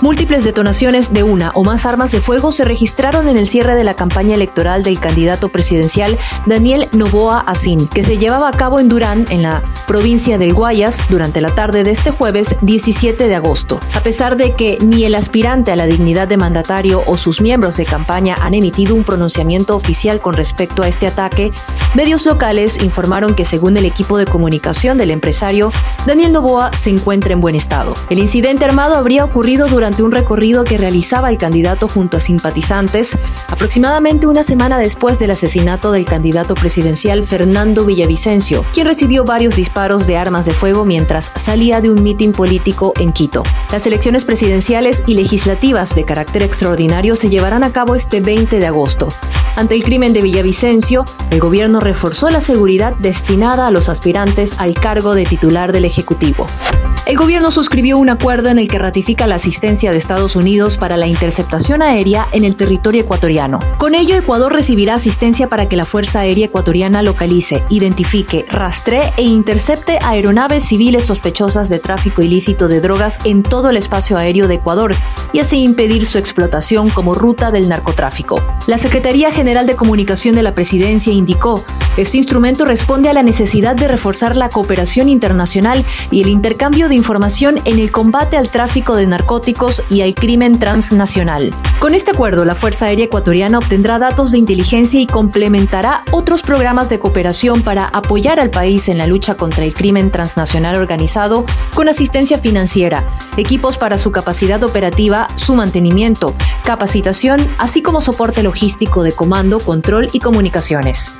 [0.00, 3.82] Múltiples detonaciones de una o más armas de fuego se registraron en el cierre de
[3.82, 6.16] la campaña electoral del candidato presidencial
[6.46, 11.06] Daniel Novoa Asín, que se llevaba a cabo en Durán, en la provincia del Guayas,
[11.08, 13.80] durante la tarde de este jueves 17 de agosto.
[13.94, 17.76] A pesar de que ni el aspirante a la dignidad de mandatario o sus miembros
[17.76, 21.50] de campaña han emitido un pronunciamiento oficial con respecto a este ataque,
[21.94, 25.72] medios locales informaron que según el equipo de comunicación del empresario,
[26.06, 27.94] Daniel Novoa se encuentra en buen estado.
[28.10, 32.20] El incidente armado habría ocurrido durante durante un recorrido que realizaba el candidato junto a
[32.20, 33.16] simpatizantes,
[33.48, 40.06] aproximadamente una semana después del asesinato del candidato presidencial Fernando Villavicencio, quien recibió varios disparos
[40.06, 43.42] de armas de fuego mientras salía de un mitin político en Quito.
[43.72, 48.66] Las elecciones presidenciales y legislativas de carácter extraordinario se llevarán a cabo este 20 de
[48.66, 49.08] agosto.
[49.56, 54.74] Ante el crimen de Villavicencio, el gobierno reforzó la seguridad destinada a los aspirantes al
[54.74, 56.46] cargo de titular del Ejecutivo.
[57.08, 60.96] El gobierno suscribió un acuerdo en el que ratifica la asistencia de Estados Unidos para
[60.96, 63.60] la interceptación aérea en el territorio ecuatoriano.
[63.78, 69.22] Con ello, Ecuador recibirá asistencia para que la Fuerza Aérea Ecuatoriana localice, identifique, rastree e
[69.22, 74.54] intercepte aeronaves civiles sospechosas de tráfico ilícito de drogas en todo el espacio aéreo de
[74.54, 74.96] Ecuador
[75.32, 78.42] y así impedir su explotación como ruta del narcotráfico.
[78.66, 81.62] La Secretaría General de Comunicación de la Presidencia indicó
[81.98, 86.94] este instrumento responde a la necesidad de reforzar la cooperación internacional y el intercambio de
[86.94, 91.52] información en el combate al tráfico de narcóticos y al crimen transnacional.
[91.78, 96.88] Con este acuerdo, la Fuerza Aérea Ecuatoriana obtendrá datos de inteligencia y complementará otros programas
[96.88, 101.44] de cooperación para apoyar al país en la lucha contra el crimen transnacional organizado
[101.74, 103.04] con asistencia financiera,
[103.36, 110.08] equipos para su capacidad operativa, su mantenimiento, capacitación, así como soporte logístico de comando, control
[110.12, 111.12] y comunicaciones.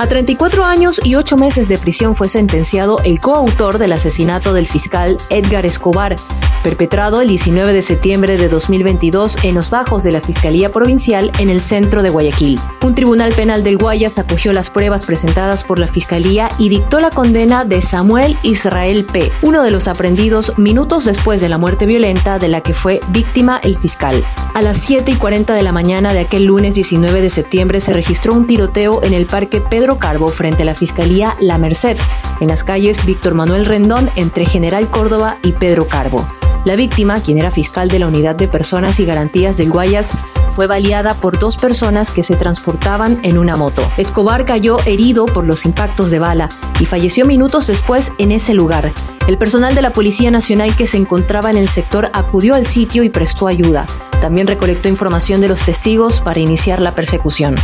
[0.00, 4.66] A 34 años y 8 meses de prisión fue sentenciado el coautor del asesinato del
[4.66, 6.16] fiscal Edgar Escobar,
[6.62, 11.50] perpetrado el 19 de septiembre de 2022 en los bajos de la Fiscalía Provincial en
[11.50, 12.60] el centro de Guayaquil.
[12.82, 17.10] Un tribunal penal del Guayas acogió las pruebas presentadas por la Fiscalía y dictó la
[17.10, 22.38] condena de Samuel Israel P., uno de los aprendidos minutos después de la muerte violenta
[22.38, 24.22] de la que fue víctima el fiscal.
[24.54, 27.92] A las 7 y 40 de la mañana de aquel lunes 19 de septiembre se
[27.92, 31.96] registró un tiroteo en el Parque Pedro Carbo frente a la Fiscalía La Merced,
[32.40, 36.26] en las calles Víctor Manuel Rendón entre General Córdoba y Pedro Carbo.
[36.64, 40.12] La víctima, quien era fiscal de la Unidad de Personas y Garantías del Guayas,
[40.50, 43.82] fue baleada por dos personas que se transportaban en una moto.
[43.96, 48.92] Escobar cayó herido por los impactos de bala y falleció minutos después en ese lugar.
[49.26, 53.04] El personal de la Policía Nacional que se encontraba en el sector acudió al sitio
[53.04, 53.86] y prestó ayuda.
[54.20, 57.54] También recolectó información de los testigos para iniciar la persecución.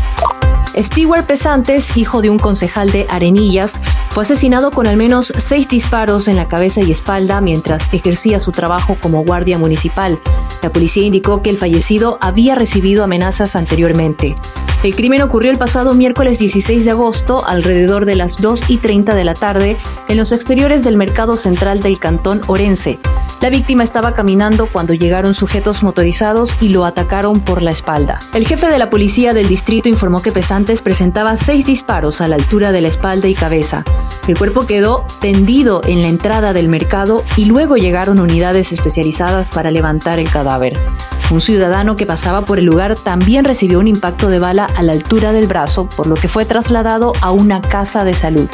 [0.77, 6.29] Stewart Pesantes, hijo de un concejal de Arenillas, fue asesinado con al menos seis disparos
[6.29, 10.19] en la cabeza y espalda mientras ejercía su trabajo como guardia municipal.
[10.63, 14.35] La policía indicó que el fallecido había recibido amenazas anteriormente.
[14.83, 19.15] El crimen ocurrió el pasado miércoles 16 de agosto, alrededor de las 2 y 30
[19.15, 19.77] de la tarde,
[20.09, 22.99] en los exteriores del mercado central del cantón Orense.
[23.41, 28.19] La víctima estaba caminando cuando llegaron sujetos motorizados y lo atacaron por la espalda.
[28.33, 32.37] El jefe de la policía del distrito informó que Pesantes presentaba seis disparos a la
[32.37, 33.85] altura de la espalda y cabeza.
[34.27, 39.71] El cuerpo quedó tendido en la entrada del mercado y luego llegaron unidades especializadas para
[39.71, 40.73] levantar el cadáver.
[41.31, 44.93] Un ciudadano que pasaba por el lugar también recibió un impacto de bala a la
[44.93, 48.49] altura del brazo, por lo que fue trasladado a una casa de salud.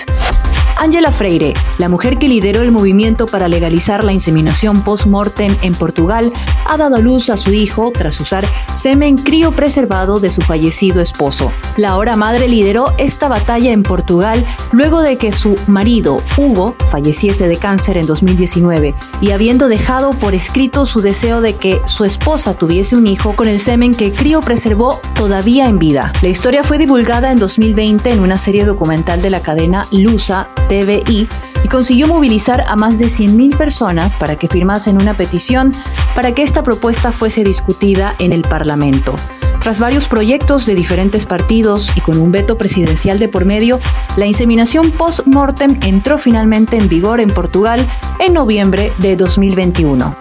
[0.82, 6.32] Angela Freire, la mujer que lideró el movimiento para legalizar la inseminación post-mortem en Portugal,
[6.66, 8.44] ha dado a luz a su hijo tras usar
[8.74, 9.16] semen
[9.54, 11.52] preservado de su fallecido esposo.
[11.76, 17.46] La ahora madre lideró esta batalla en Portugal luego de que su marido, Hugo, falleciese
[17.46, 22.54] de cáncer en 2019 y habiendo dejado por escrito su deseo de que su esposa
[22.54, 24.10] tuviese un hijo con el semen que
[24.40, 26.12] preservó todavía en vida.
[26.22, 31.28] La historia fue divulgada en 2020 en una serie documental de la cadena Lusa Y
[31.68, 35.74] consiguió movilizar a más de 100.000 personas para que firmasen una petición
[36.14, 39.14] para que esta propuesta fuese discutida en el Parlamento.
[39.60, 43.80] Tras varios proyectos de diferentes partidos y con un veto presidencial de por medio,
[44.16, 47.86] la inseminación post-mortem entró finalmente en vigor en Portugal
[48.18, 50.16] en noviembre de 2021.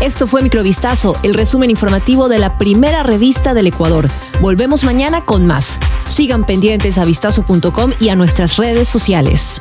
[0.00, 4.08] Esto fue Microvistazo, el resumen informativo de la primera revista del Ecuador.
[4.40, 5.78] Volvemos mañana con más.
[6.08, 9.60] Sigan pendientes a vistazo.com y a nuestras redes sociales.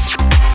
[0.00, 0.37] Show.